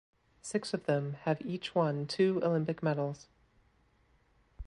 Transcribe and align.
Six 0.41 0.73
of 0.73 0.85
them 0.87 1.13
have 1.25 1.39
each 1.45 1.75
won 1.75 2.07
two 2.07 2.41
Olympic 2.43 2.81
medals. 2.81 3.27